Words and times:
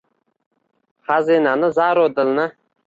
Xazinani 1.11 1.73
zaru 1.81 2.11
dilni 2.19 2.53